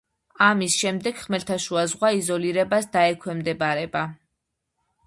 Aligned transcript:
ამის 0.45 0.77
შემდეგ 0.83 1.19
ხმელთაშუა 1.25 1.83
ზღვა 1.93 2.11
იზოლირებას 2.23 2.91
დაექვემდებარება. 2.97 4.07